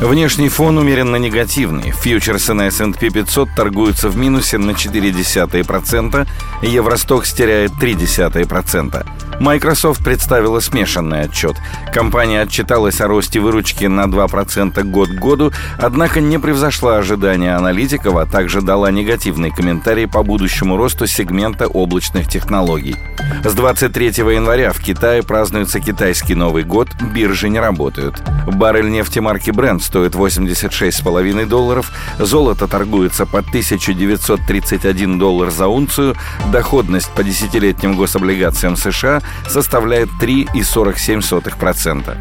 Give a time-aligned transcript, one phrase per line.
[0.00, 1.92] Внешний фон умеренно негативный.
[1.92, 6.26] Фьючерсы на S&P 500 торгуются в минусе на 0,4%,
[6.62, 9.06] Евростокс теряет 0,3%.
[9.40, 11.56] Microsoft представила смешанный отчет.
[11.92, 18.16] Компания отчиталась о росте выручки на 2% год к году, однако не превзошла ожидания аналитиков,
[18.16, 22.96] а также дала негативный комментарий по будущему росту сегмента облачных технологий.
[23.44, 28.22] С 23 января в Китае празднуется китайский Новый год, биржи не работают.
[28.46, 36.16] Баррель нефти марки Brent стоит 86,5 долларов, золото торгуется по 1931 доллар за унцию,
[36.50, 42.16] доходность по десятилетним гособлигациям США составляет 3,47%.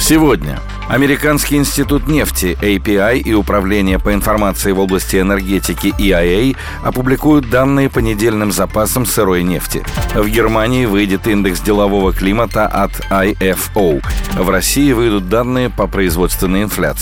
[0.00, 0.58] Сегодня
[0.92, 8.00] Американский институт нефти API и Управление по информации в области энергетики EIA опубликуют данные по
[8.00, 9.82] недельным запасам сырой нефти.
[10.14, 14.04] В Германии выйдет индекс делового климата от IFO.
[14.36, 16.92] В России выйдут данные по производственной инфляции.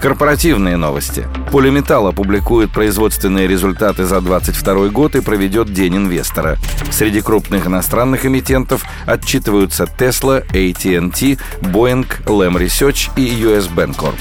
[0.00, 1.26] Корпоративные новости.
[1.50, 6.58] Полиметалл опубликует производственные результаты за 2022 год и проведет День инвестора.
[6.90, 14.18] Среди крупных иностранных эмитентов отчитываются Tesla, AT&T, Boeing, Lam Research и US Bancorp.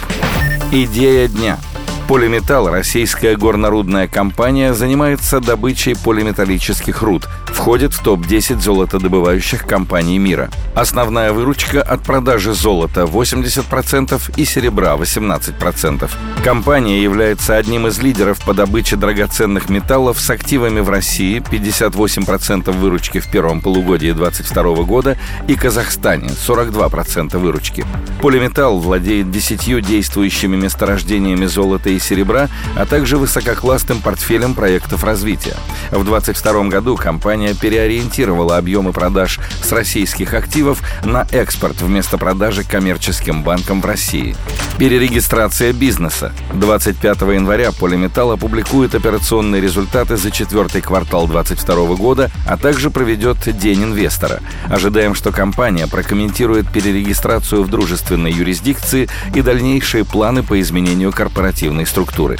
[0.71, 1.59] Идея дня–
[2.13, 10.51] Полиметалл, российская горнорудная компания, занимается добычей полиметаллических руд, входит в топ-10 золотодобывающих компаний мира.
[10.75, 16.07] Основная выручка от продажи золота 80% и серебра 18%.
[16.43, 23.21] Компания является одним из лидеров по добыче драгоценных металлов с активами в России 58% выручки
[23.21, 25.17] в первом полугодии 2022 года
[25.47, 27.83] и Казахстане 42% выручки.
[28.21, 35.55] Полиметалл владеет 10 действующими месторождениями золота и серебра, а также высококлассным портфелем проектов развития.
[35.91, 43.43] В 2022 году компания переориентировала объемы продаж с российских активов на экспорт вместо продажи коммерческим
[43.43, 44.35] банкам в России.
[44.77, 46.33] Перерегистрация бизнеса.
[46.53, 53.83] 25 января Полиметалл опубликует операционные результаты за четвертый квартал 2022 года, а также проведет День
[53.83, 54.39] инвестора.
[54.69, 61.85] Ожидаем, что компания прокомментирует перерегистрацию в дружественной юрисдикции и дальнейшие планы по изменению корпоративной ценной
[61.85, 62.37] структуры.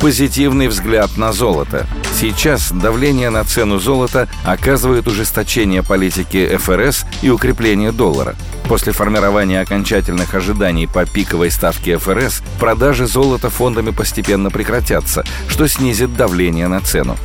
[0.00, 1.86] Позитивный взгляд на золото.
[2.20, 8.34] Сейчас давление на цену золота оказывает ужесточение политики ФРС и укрепление доллара.
[8.68, 16.16] После формирования окончательных ожиданий по пиковой ставке ФРС продажи золота фондами постепенно прекратятся, что снизит
[16.16, 17.16] давление на цену.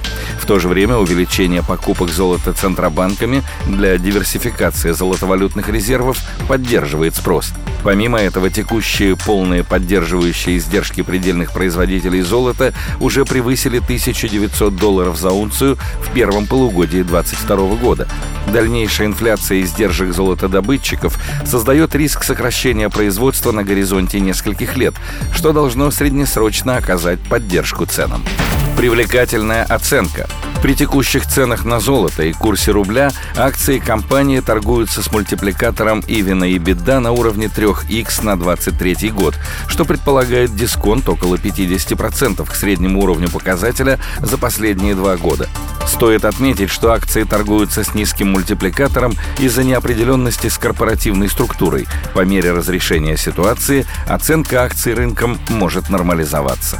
[0.41, 7.53] В то же время увеличение покупок золота центробанками для диверсификации золотовалютных резервов поддерживает спрос.
[7.84, 15.78] Помимо этого, текущие полные поддерживающие издержки предельных производителей золота уже превысили 1900 долларов за унцию
[16.02, 18.08] в первом полугодии 2022 года.
[18.47, 24.94] Дальнейшая инфляция издержек золотодобытчиков создает риск сокращения производства на горизонте нескольких лет,
[25.34, 28.24] что должно среднесрочно оказать поддержку ценам.
[28.79, 30.25] Привлекательная оценка.
[30.62, 36.57] При текущих ценах на золото и курсе рубля акции компании торгуются с мультипликатором Ивина и
[36.57, 39.35] Беда на уровне 3х на 23 год,
[39.67, 45.50] что предполагает дисконт около 50% к среднему уровню показателя за последние два года.
[45.85, 51.85] Стоит отметить, что акции торгуются с низким мультипликатором из-за неопределенности с корпоративной структурой.
[52.13, 56.79] По мере разрешения ситуации оценка акций рынком может нормализоваться.